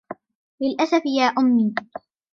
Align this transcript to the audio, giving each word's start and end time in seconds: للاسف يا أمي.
للاسف 0.61 1.01
يا 1.05 1.23
أمي. 1.27 1.73